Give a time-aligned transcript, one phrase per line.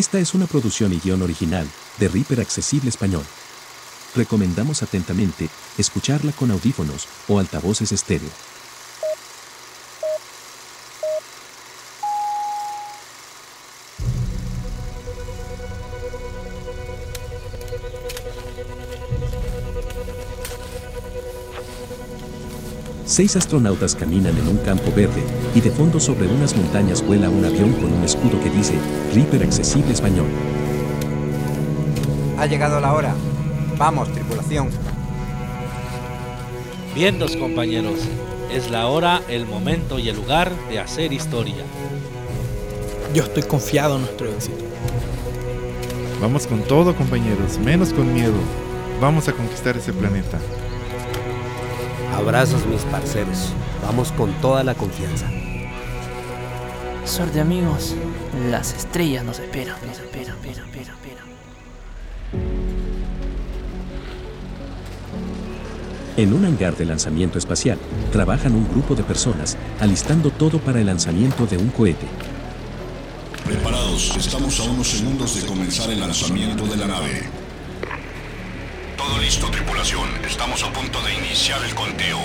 [0.00, 3.22] Esta es una producción y guion original de Reaper Accesible Español.
[4.16, 8.30] Recomendamos atentamente escucharla con audífonos o altavoces estéreo.
[23.10, 27.44] Seis astronautas caminan en un campo verde y de fondo sobre unas montañas vuela un
[27.44, 28.74] avión con un escudo que dice
[29.12, 30.28] Reaper Accesible Español.
[32.38, 33.16] Ha llegado la hora.
[33.76, 34.68] Vamos, tripulación.
[36.94, 37.98] Bien, los compañeros,
[38.48, 41.64] es la hora, el momento y el lugar de hacer historia.
[43.12, 44.64] Yo estoy confiado en nuestro éxito.
[46.20, 48.38] Vamos con todo, compañeros, menos con miedo.
[49.00, 50.38] Vamos a conquistar ese planeta.
[52.14, 53.52] Abrazos mis parceros.
[53.82, 55.26] Vamos con toda la confianza.
[57.04, 57.94] Suerte amigos.
[58.50, 61.30] Las estrellas nos esperan, nos esperan, esperan, esperan, esperan.
[66.16, 67.78] En un hangar de lanzamiento espacial,
[68.12, 72.06] trabajan un grupo de personas, alistando todo para el lanzamiento de un cohete.
[73.46, 77.39] Preparados, estamos a unos segundos de comenzar el lanzamiento de la nave.
[79.10, 80.08] Todo listo, tripulación.
[80.24, 82.16] Estamos a punto de iniciar el conteo.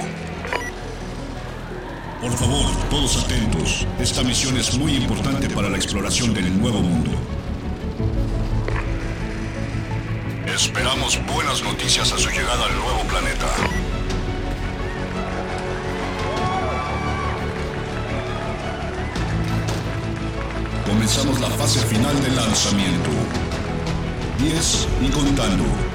[2.22, 3.88] Por favor, todos atentos.
[4.00, 7.09] Esta misión es muy importante para la exploración del nuevo mundo.
[10.45, 13.47] Esperamos buenas noticias a su llegada al nuevo planeta.
[20.86, 23.09] Comenzamos la fase final del lanzamiento.
[24.38, 25.94] 10 y contando.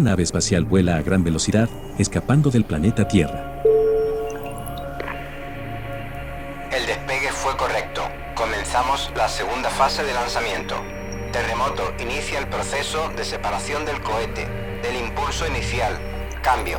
[0.00, 1.68] Una nave espacial vuela a gran velocidad,
[1.98, 3.60] escapando del planeta Tierra.
[6.72, 8.00] El despegue fue correcto.
[8.34, 10.74] Comenzamos la segunda fase de lanzamiento.
[11.32, 14.46] Terremoto inicia el proceso de separación del cohete,
[14.80, 15.92] del impulso inicial.
[16.42, 16.78] Cambio.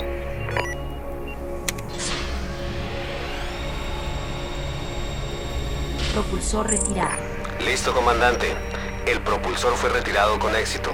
[6.12, 7.22] Propulsor retirado.
[7.64, 8.81] Listo, comandante.
[9.06, 10.94] El propulsor fue retirado con éxito,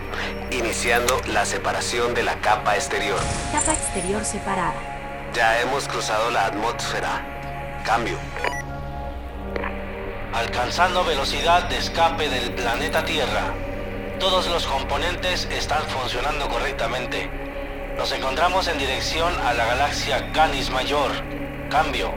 [0.51, 3.19] iniciando la separación de la capa exterior.
[3.51, 4.75] Capa exterior separada.
[5.33, 7.25] Ya hemos cruzado la atmósfera.
[7.85, 8.17] Cambio.
[10.33, 13.53] Alcanzando velocidad de escape del planeta Tierra.
[14.19, 17.29] Todos los componentes están funcionando correctamente.
[17.97, 21.11] Nos encontramos en dirección a la galaxia Canis Mayor.
[21.69, 22.13] Cambio.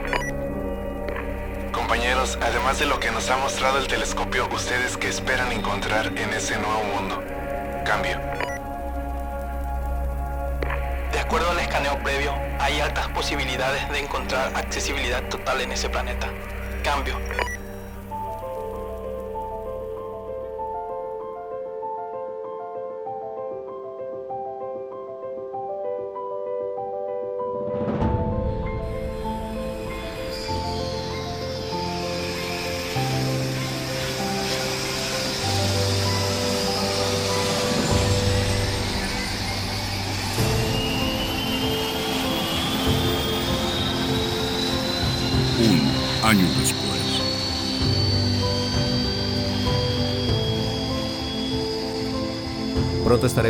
[1.91, 6.29] Compañeros, además de lo que nos ha mostrado el telescopio, ¿ustedes qué esperan encontrar en
[6.29, 7.21] ese nuevo mundo?
[7.83, 8.17] Cambio.
[11.11, 16.29] De acuerdo al escaneo previo, hay altas posibilidades de encontrar accesibilidad total en ese planeta.
[16.81, 17.19] Cambio.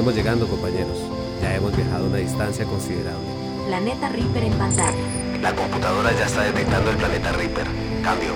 [0.02, 0.98] Estaremos llegando, compañeros.
[1.44, 3.22] Ya hemos viajado una distancia considerable.
[3.68, 4.98] Planeta Reaper en pantalla.
[5.42, 7.68] La computadora ya está detectando el planeta Reaper.
[8.02, 8.34] Cambio.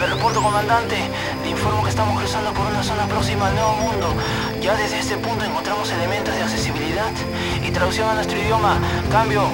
[0.00, 0.96] Le reporto, comandante.
[1.44, 4.14] Le informo que estamos cruzando por una zona próxima al Nuevo Mundo.
[4.60, 7.12] Ya desde este punto encontramos elementos de accesibilidad
[7.62, 8.80] y traducción a nuestro idioma.
[9.12, 9.44] Cambio.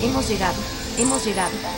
[0.00, 0.60] Hemos llegado.
[0.96, 1.73] Hemos llegado.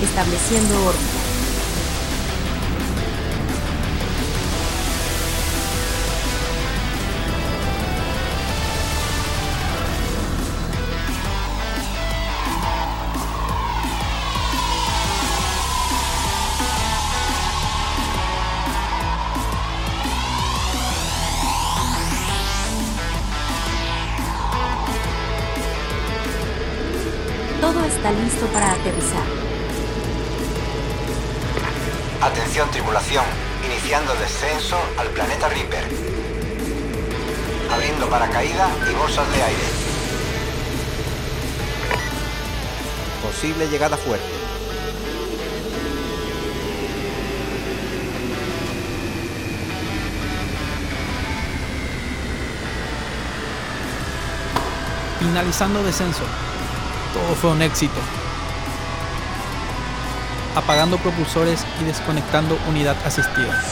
[0.00, 1.28] Estableciendo órbita.
[27.60, 29.47] Todo está listo para aterrizar.
[32.20, 33.24] Atención tripulación,
[33.64, 35.84] iniciando descenso al planeta Reaper.
[37.72, 39.62] Abriendo paracaídas y bolsas de aire.
[43.22, 44.26] Posible llegada fuerte.
[55.20, 56.24] Finalizando descenso.
[57.14, 58.17] Todo fue un éxito.
[60.58, 63.62] Apagando propulsores y desconectando unidad asistida.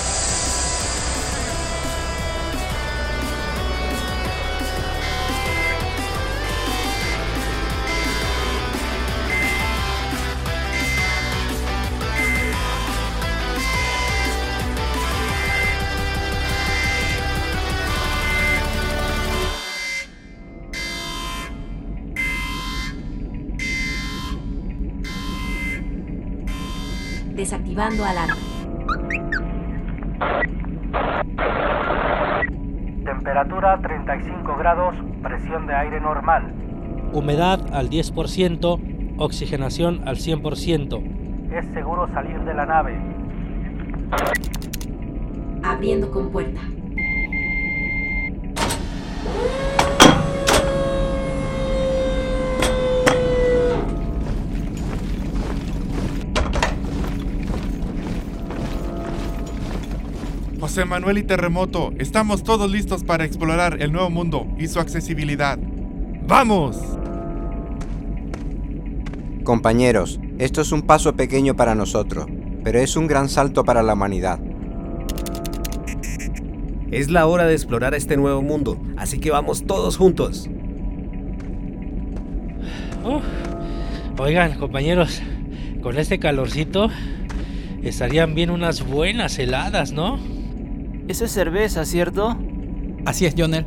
[37.17, 41.51] Humedad al 10%, oxigenación al 100%.
[41.51, 42.95] Es seguro salir de la nave.
[45.63, 46.61] Abriendo con puerta.
[60.61, 65.59] José Manuel y Terremoto, estamos todos listos para explorar el nuevo mundo y su accesibilidad.
[66.29, 66.99] ¡Vamos!
[69.47, 72.27] Compañeros, esto es un paso pequeño para nosotros,
[72.65, 74.41] pero es un gran salto para la humanidad.
[76.91, 80.51] Es la hora de explorar este nuevo mundo, así que vamos todos juntos.
[83.05, 83.23] Uf.
[84.19, 85.23] Oigan, compañeros,
[85.81, 86.89] con este calorcito
[87.85, 90.19] estarían bien unas buenas heladas, ¿no?
[91.07, 92.37] Eso es cerveza, ¿cierto?
[93.05, 93.65] Así es, Jonel.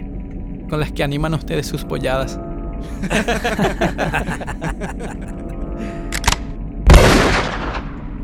[0.70, 2.38] Con las que animan ustedes sus polladas.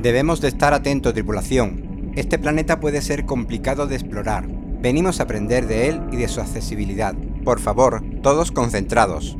[0.05, 2.11] Debemos de estar atentos, tripulación.
[2.13, 4.45] Este planeta puede ser complicado de explorar.
[4.79, 7.15] Venimos a aprender de él y de su accesibilidad.
[7.43, 9.35] Por favor, todos concentrados.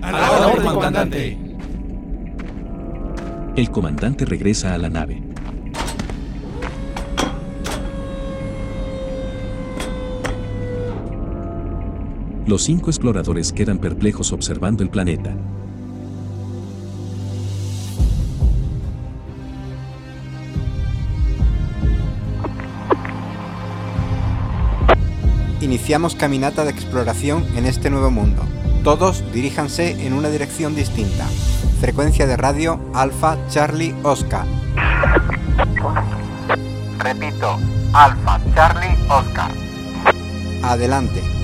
[0.00, 1.38] ¡A la orden, comandante!
[3.54, 5.22] El comandante regresa a la nave.
[12.46, 15.36] Los cinco exploradores quedan perplejos observando el planeta.
[25.68, 28.42] Iniciamos caminata de exploración en este nuevo mundo.
[28.82, 31.26] Todos diríjanse en una dirección distinta.
[31.78, 34.46] Frecuencia de radio Alfa Charlie Oscar.
[36.98, 37.58] Repito,
[37.92, 39.50] Alfa Charlie Oscar.
[40.62, 41.37] Adelante.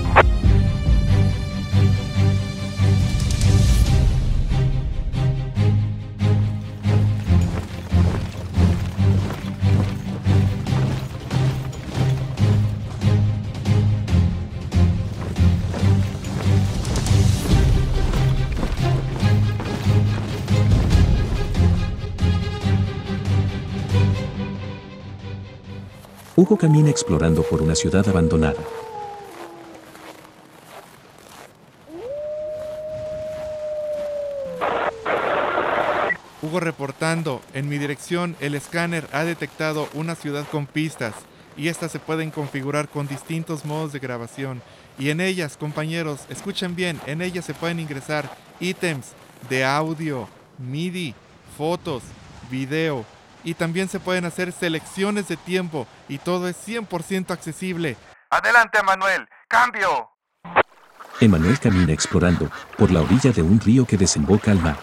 [26.45, 28.61] Hugo camina explorando por una ciudad abandonada.
[36.43, 41.15] Hugo reportando, en mi dirección el escáner ha detectado una ciudad con pistas
[41.57, 44.61] y estas se pueden configurar con distintos modos de grabación
[44.99, 49.13] y en ellas, compañeros, escuchen bien, en ellas se pueden ingresar ítems
[49.49, 51.15] de audio, MIDI,
[51.57, 52.03] fotos,
[52.51, 53.07] video
[53.45, 57.97] y también se pueden hacer selecciones de tiempo y todo es 100% accesible.
[58.31, 60.11] Adelante, Manuel, cambio.
[61.21, 64.77] Emanuel camina explorando por la orilla de un río que desemboca al mar.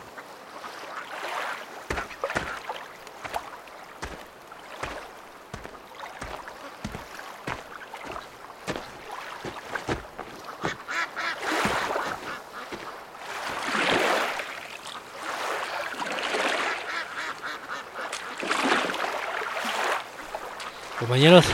[21.12, 21.46] Compañeros,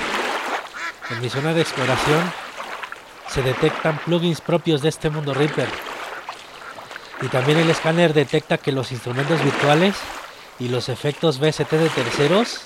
[1.10, 2.22] en mi zona de exploración
[3.30, 5.68] se detectan plugins propios de este mundo Reaper.
[7.22, 9.96] Y también el escáner detecta que los instrumentos virtuales
[10.60, 12.62] y los efectos VST de terceros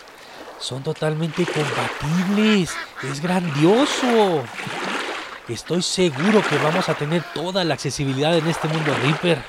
[0.60, 2.74] son totalmente compatibles.
[3.04, 4.44] Es grandioso.
[5.48, 9.42] Estoy seguro que vamos a tener toda la accesibilidad en este mundo Reaper.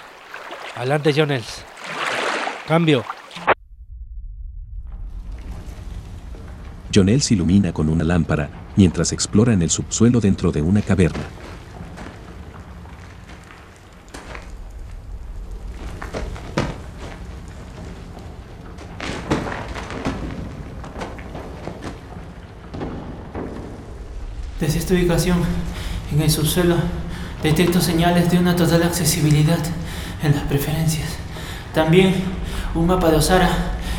[0.76, 1.64] Adelante, Jonels.
[2.66, 3.04] Cambio.
[6.92, 11.22] Jonel se ilumina con una lámpara mientras explora en el subsuelo dentro de una caverna.
[24.60, 25.38] Desde esta ubicación,
[26.12, 26.76] en el subsuelo,
[27.42, 29.58] detecto señales de una total accesibilidad
[30.22, 31.08] en las preferencias.
[31.74, 32.14] También
[32.74, 33.48] un mapa de Osara,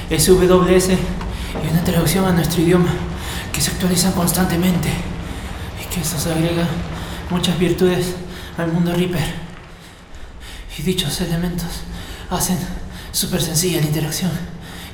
[0.09, 0.91] SWS
[1.83, 2.91] traducción a nuestro idioma
[3.51, 4.89] que se actualizan constantemente
[5.81, 6.65] y que eso agrega
[7.29, 8.15] muchas virtudes
[8.57, 9.43] al mundo Reaper.
[10.77, 11.81] Y dichos elementos
[12.29, 12.57] hacen
[13.11, 14.31] súper sencilla la interacción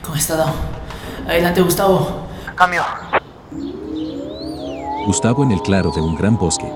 [0.06, 0.54] con esta DAO.
[1.28, 2.28] Adelante, Gustavo.
[2.56, 2.84] Cambio.
[5.06, 6.70] Gustavo en el claro de un gran bosque.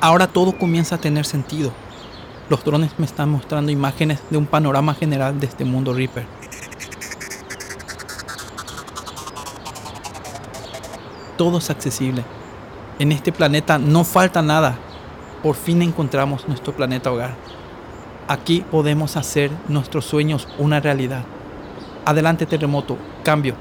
[0.00, 1.72] Ahora todo comienza a tener sentido.
[2.48, 6.26] Los drones me están mostrando imágenes de un panorama general de este mundo Reaper.
[11.36, 12.24] Todo es accesible.
[12.98, 14.78] En este planeta no falta nada.
[15.42, 17.34] Por fin encontramos nuestro planeta hogar.
[18.28, 21.24] Aquí podemos hacer nuestros sueños una realidad.
[22.04, 23.54] Adelante terremoto, cambio.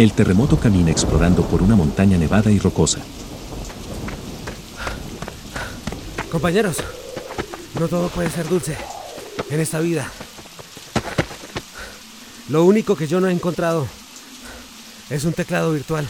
[0.00, 3.00] El terremoto camina explorando por una montaña nevada y rocosa.
[6.32, 6.78] Compañeros,
[7.78, 8.78] no todo puede ser dulce
[9.50, 10.10] en esta vida.
[12.48, 13.86] Lo único que yo no he encontrado
[15.10, 16.08] es un teclado virtual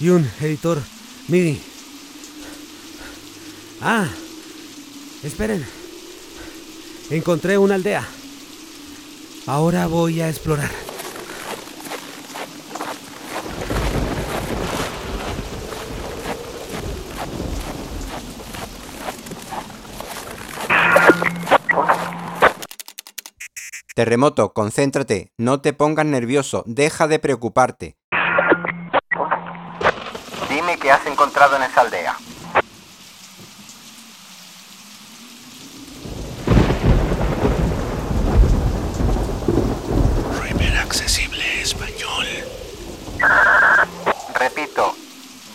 [0.00, 0.82] y un editor
[1.28, 1.62] MIDI.
[3.80, 4.08] Ah,
[5.22, 5.64] esperen.
[7.10, 8.04] Encontré una aldea.
[9.46, 10.81] Ahora voy a explorar.
[24.02, 27.96] Terremoto, concéntrate, no te pongas nervioso, deja de preocuparte.
[30.50, 32.16] Dime qué has encontrado en esa aldea.
[40.42, 42.26] Reaper Accesible Español.
[44.34, 44.96] Repito,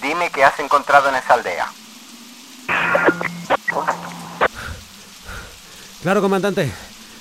[0.01, 1.67] dime qué has encontrado en esa aldea.
[6.01, 6.71] Claro, comandante.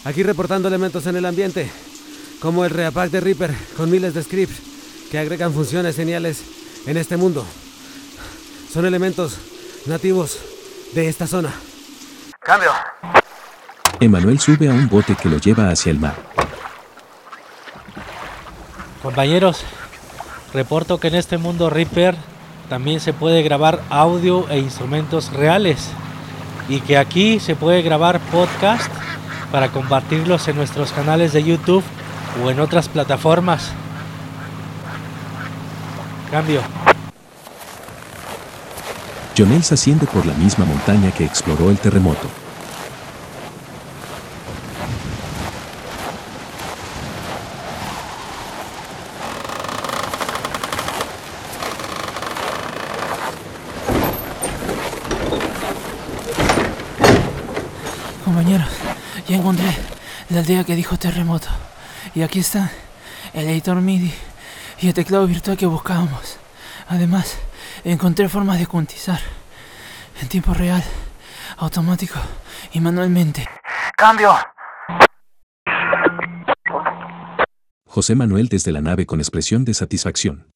[0.06, 1.68] Aquí reportando elementos en el ambiente,
[2.40, 4.62] como el Reapack de Reaper con miles de scripts
[5.10, 6.44] que agregan funciones geniales
[6.86, 7.44] en este mundo.
[8.72, 9.36] Son elementos
[9.86, 10.38] nativos
[10.94, 11.52] de esta zona.
[12.38, 12.70] Cambio.
[13.98, 16.14] Emanuel sube a un bote que lo lleva hacia el mar.
[19.02, 19.64] Compañeros,
[20.54, 22.14] reporto que en este mundo Reaper
[22.68, 25.88] también se puede grabar audio e instrumentos reales
[26.68, 28.95] y que aquí se puede grabar podcast
[29.50, 31.84] para compartirlos en nuestros canales de YouTube
[32.42, 33.72] o en otras plataformas.
[36.30, 36.60] Cambio.
[39.36, 42.26] Jonel se asciende por la misma montaña que exploró el terremoto.
[58.24, 58.68] Compañeros,
[59.28, 59.76] ya encontré
[60.46, 61.48] aldea que dijo Terremoto.
[62.14, 62.70] Y aquí está
[63.34, 64.14] el editor MIDI
[64.80, 66.38] y el teclado virtual que buscábamos.
[66.86, 67.36] Además,
[67.82, 69.18] encontré formas de cuantizar
[70.22, 70.84] en tiempo real,
[71.56, 72.20] automático
[72.72, 73.48] y manualmente.
[73.96, 74.36] ¡Cambio!
[77.84, 80.48] José Manuel desde la nave con expresión de satisfacción.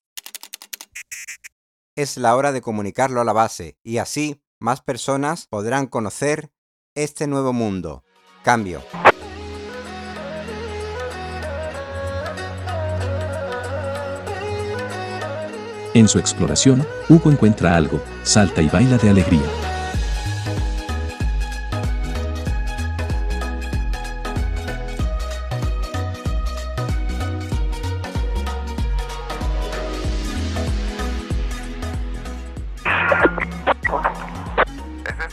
[1.96, 6.52] Es la hora de comunicarlo a la base y así más personas podrán conocer
[6.94, 8.04] este nuevo mundo.
[8.44, 8.84] Cambio.
[15.92, 19.42] En su exploración, Hugo encuentra algo, salta y baila de alegría.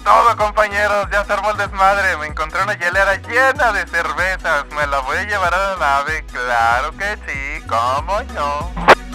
[0.08, 1.08] todo, compañeros.
[1.12, 2.16] Ya se armó el desmadre.
[2.18, 4.66] Me encontré una hielera llena de cervezas.
[4.74, 6.26] Me la voy a llevar a la nave.
[6.32, 9.07] Claro que sí, cómo no.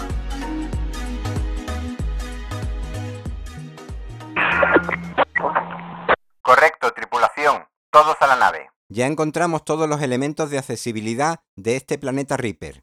[7.93, 8.71] Todos a la nave.
[8.89, 12.81] Ya encontramos todos los elementos de accesibilidad de este planeta Reaper.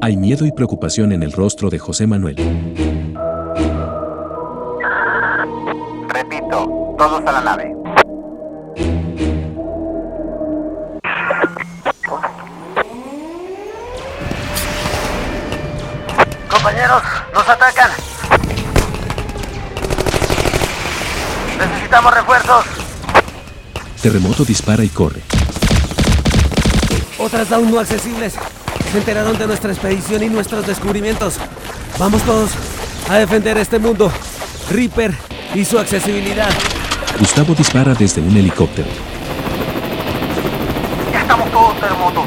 [0.00, 2.36] Hay miedo y preocupación en el rostro de José Manuel.
[6.08, 7.76] Repito, todos a la nave.
[16.48, 17.02] Compañeros,
[17.34, 17.90] nos atacan.
[21.58, 22.85] Necesitamos refuerzos.
[24.06, 25.20] Terremoto dispara y corre.
[27.18, 28.34] Otras aún no accesibles.
[28.92, 31.38] Se enteraron de nuestra expedición y nuestros descubrimientos.
[31.98, 32.50] Vamos todos
[33.10, 34.12] a defender este mundo.
[34.70, 35.12] Reaper
[35.56, 36.50] y su accesibilidad.
[37.18, 38.86] Gustavo dispara desde un helicóptero.
[41.12, 42.26] Ya estamos todos, Terremoto.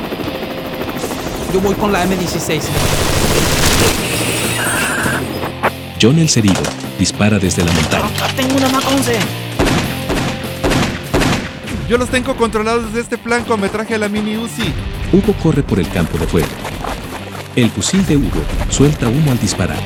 [1.54, 2.62] Yo voy con la M16.
[6.02, 6.62] John el Cerido
[7.00, 8.10] dispara desde la montaña.
[8.36, 9.49] Tengo una Mac 11.
[11.90, 13.58] Yo los tengo controlados desde este flanco.
[13.58, 14.72] Me traje a la mini Uzi.
[15.12, 16.48] Hugo corre por el campo de fuego.
[17.56, 19.80] El fusil de Hugo suelta humo al disparar.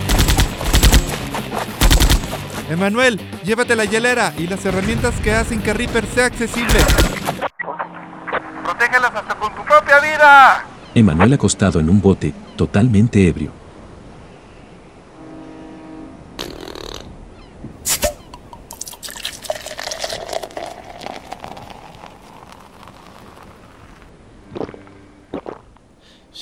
[2.70, 6.80] Emanuel, llévate la hielera y las herramientas que hacen que Reaper sea accesible.
[8.66, 10.66] Protégelas hasta con tu propia vida.
[10.94, 13.63] Emanuel acostado en un bote, totalmente ebrio.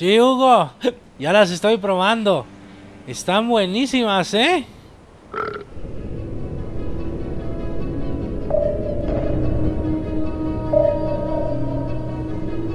[0.02, 0.72] Sí, Hugo,
[1.20, 2.44] ya las estoy probando.
[3.06, 4.66] Están buenísimas, ¿eh?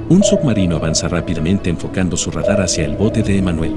[0.07, 3.75] Un submarino avanza rápidamente enfocando su radar hacia el bote de Emanuel.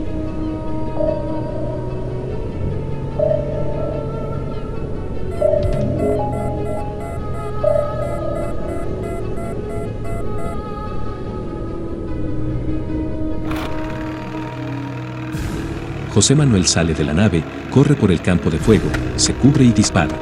[16.20, 19.72] José Manuel sale de la nave, corre por el campo de fuego, se cubre y
[19.72, 20.14] dispara.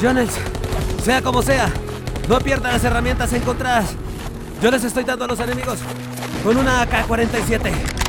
[0.00, 0.30] Jones,
[1.02, 1.68] sea como sea,
[2.28, 3.86] no pierda las herramientas encontradas.
[4.62, 5.80] Yo les estoy dando a los enemigos
[6.44, 8.03] con una AK-47.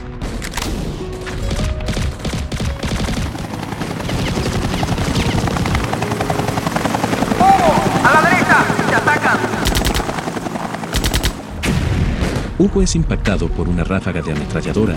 [12.58, 14.96] Hugo es impactado por una ráfaga de ametralladora.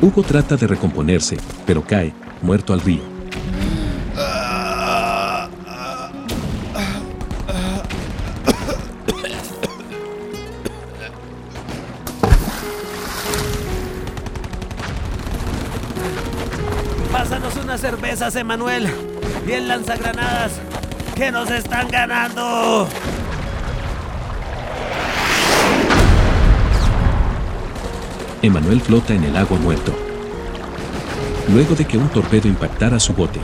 [0.00, 3.02] Hugo trata de recomponerse, pero cae, muerto al río.
[17.10, 18.88] Pásanos unas cervezas, Emanuel.
[19.44, 20.52] Bien lanzagranadas.
[21.16, 22.88] Que nos están ganando.
[28.40, 29.92] Emanuel flota en el agua muerto.
[31.52, 33.40] Luego de que un torpedo impactara su bote,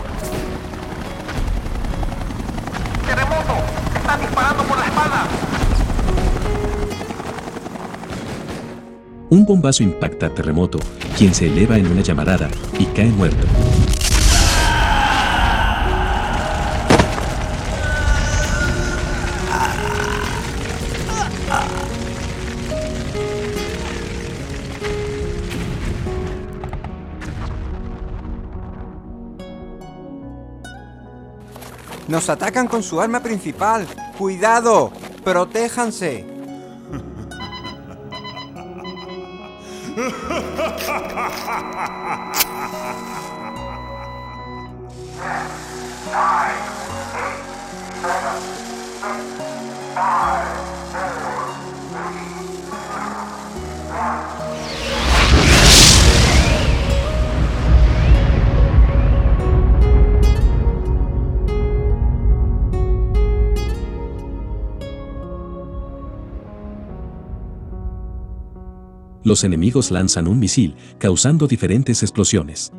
[3.06, 3.54] ¡Terremoto!
[3.96, 5.26] ¡Están disparando por la espalda!
[9.30, 10.78] un bombazo impacta a Terremoto,
[11.18, 13.44] quien se eleva en una llamarada y cae muerto.
[32.14, 33.88] Nos atacan con su arma principal.
[34.16, 34.92] ¡Cuidado!
[35.24, 36.24] ¡Protéjanse!
[69.24, 72.72] Los enemigos lanzan un misil, causando diferentes explosiones.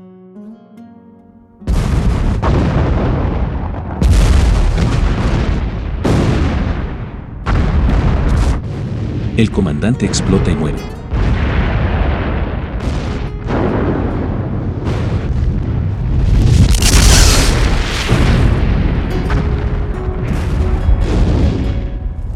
[9.37, 10.77] El comandante explota y muere.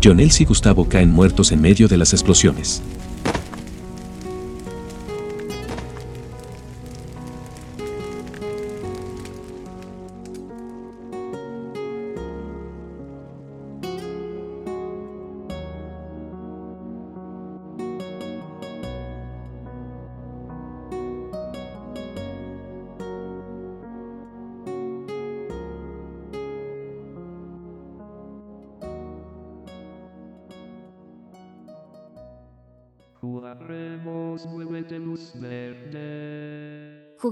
[0.04, 2.82] Jonels y Gustavo caen muertos en medio de las explosiones.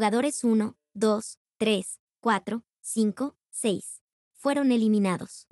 [0.07, 4.03] Jugadores 1, 2, 3, 4, 5, 6.
[4.35, 5.47] Fueron eliminados.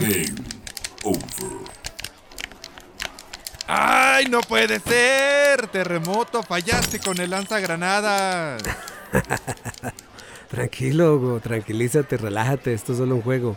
[0.00, 0.34] Game
[1.04, 1.22] over.
[3.68, 5.68] ¡Ay, no puede ser!
[5.68, 8.60] Terremoto, fallaste con el lanzagranadas.
[10.50, 13.56] Tranquilo, Hugo, tranquilízate, relájate, esto es solo un juego.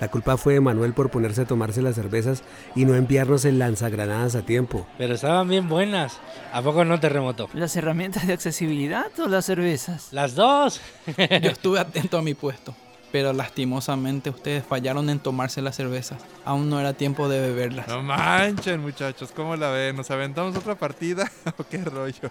[0.00, 2.42] La culpa fue de Manuel por ponerse a tomarse las cervezas
[2.74, 4.86] y no enviarnos el lanzagranadas a tiempo.
[4.98, 6.18] Pero estaban bien buenas.
[6.52, 7.48] ¿A poco no terremoto?
[7.54, 10.08] ¿Las herramientas de accesibilidad o las cervezas?
[10.12, 10.80] Las dos.
[11.16, 12.74] Yo estuve atento a mi puesto,
[13.12, 16.18] pero lastimosamente ustedes fallaron en tomarse las cervezas.
[16.44, 17.86] Aún no era tiempo de beberlas.
[17.86, 19.96] No manchen, muchachos, ¿cómo la ven?
[19.96, 22.30] ¿Nos aventamos otra partida o qué rollo?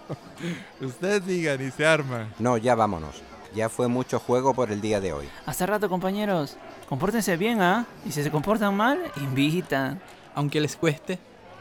[0.80, 2.28] Ustedes digan y se arma.
[2.38, 3.22] No, ya vámonos.
[3.54, 5.28] Ya fue mucho juego por el día de hoy.
[5.46, 6.56] Hasta rato, compañeros.
[6.88, 7.86] Compórtense bien, ¿ah?
[8.04, 10.00] Y si se comportan mal, invitan.
[10.34, 11.20] Aunque les cueste,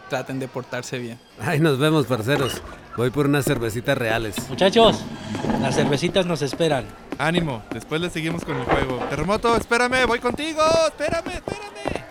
[0.09, 1.19] traten de portarse bien.
[1.39, 2.61] Ay, nos vemos, parceros.
[2.97, 4.35] Voy por unas cervecitas reales.
[4.49, 5.03] Muchachos,
[5.61, 6.85] las cervecitas nos esperan.
[7.19, 8.97] Ánimo, después le seguimos con el juego.
[9.09, 10.61] Terremoto, espérame, voy contigo.
[10.87, 12.05] Espérame, espérame.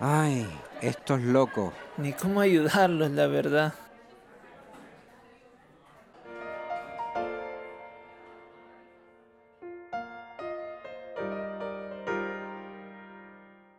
[0.00, 0.46] Ay,
[0.80, 1.72] estos locos.
[1.98, 3.74] Ni cómo ayudarlos, la verdad.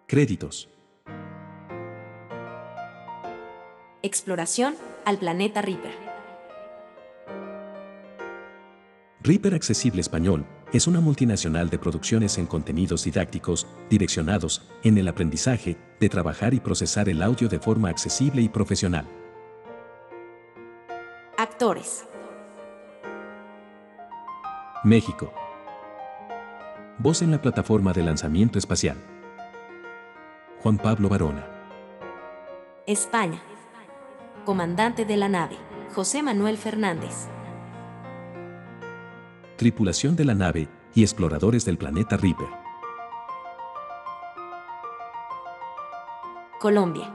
[0.10, 0.70] Créditos.
[4.02, 5.92] Exploración al planeta Reaper.
[9.22, 15.76] Reaper Accesible Español es una multinacional de producciones en contenidos didácticos direccionados en el aprendizaje
[16.00, 19.06] de trabajar y procesar el audio de forma accesible y profesional.
[21.38, 22.06] Actores.
[24.86, 25.34] México.
[26.98, 29.17] Voz en la plataforma de lanzamiento espacial.
[30.64, 31.46] Juan Pablo Barona.
[32.88, 33.40] España.
[34.44, 35.56] Comandante de la nave,
[35.94, 37.28] José Manuel Fernández.
[39.56, 42.48] Tripulación de la nave y exploradores del planeta Reaper.
[46.60, 47.14] Colombia.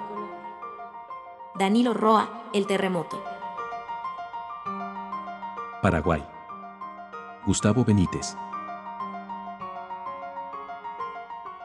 [1.59, 3.23] Danilo Roa, El Terremoto.
[5.83, 6.25] Paraguay.
[7.45, 8.37] Gustavo Benítez.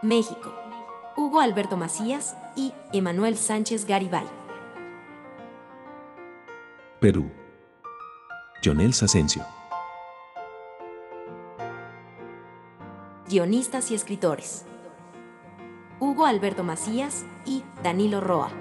[0.02, 0.57] México.
[1.20, 4.28] Hugo Alberto Macías y Emanuel Sánchez Garibay.
[7.00, 7.32] Perú.
[8.64, 9.44] Jonel Asensio.
[13.28, 14.64] Guionistas y escritores.
[16.00, 18.52] Hugo Alberto Macías y Danilo Roa.